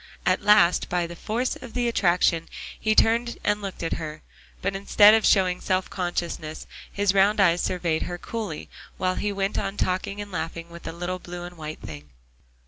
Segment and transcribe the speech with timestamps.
[0.25, 4.23] At last, by the force of attraction, he turned and looked at her.
[4.59, 8.67] But instead of showing self consciousness, his round eyes surveyed her coolly,
[8.97, 12.09] while he went on talking and laughing with the little blue and white thing.